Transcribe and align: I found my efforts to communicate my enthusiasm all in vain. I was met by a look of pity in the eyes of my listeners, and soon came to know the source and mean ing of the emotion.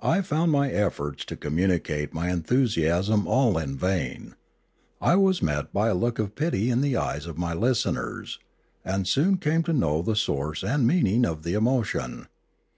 I 0.00 0.22
found 0.22 0.50
my 0.50 0.70
efforts 0.70 1.22
to 1.26 1.36
communicate 1.36 2.14
my 2.14 2.30
enthusiasm 2.30 3.28
all 3.28 3.58
in 3.58 3.76
vain. 3.76 4.34
I 4.98 5.16
was 5.16 5.42
met 5.42 5.74
by 5.74 5.88
a 5.88 5.94
look 5.94 6.18
of 6.18 6.34
pity 6.34 6.70
in 6.70 6.80
the 6.80 6.96
eyes 6.96 7.26
of 7.26 7.36
my 7.36 7.52
listeners, 7.52 8.38
and 8.82 9.06
soon 9.06 9.36
came 9.36 9.62
to 9.64 9.74
know 9.74 10.00
the 10.00 10.16
source 10.16 10.62
and 10.64 10.86
mean 10.86 11.06
ing 11.06 11.26
of 11.26 11.42
the 11.42 11.52
emotion. 11.52 12.28